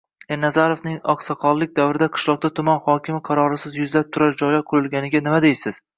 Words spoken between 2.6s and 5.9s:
tuman hokimi qarorisiz yuzlab turar joylar qurilganiga nima deysiz